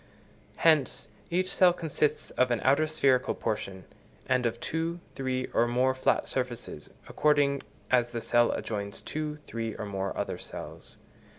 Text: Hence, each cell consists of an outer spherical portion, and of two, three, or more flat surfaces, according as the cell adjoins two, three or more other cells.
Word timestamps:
Hence, 0.57 1.09
each 1.29 1.47
cell 1.53 1.73
consists 1.73 2.31
of 2.31 2.49
an 2.49 2.59
outer 2.63 2.87
spherical 2.87 3.35
portion, 3.35 3.85
and 4.25 4.47
of 4.47 4.59
two, 4.59 4.99
three, 5.13 5.45
or 5.53 5.67
more 5.67 5.93
flat 5.93 6.27
surfaces, 6.27 6.89
according 7.07 7.61
as 7.91 8.09
the 8.09 8.19
cell 8.19 8.51
adjoins 8.51 8.99
two, 9.01 9.35
three 9.45 9.75
or 9.75 9.85
more 9.85 10.17
other 10.17 10.39
cells. 10.39 10.97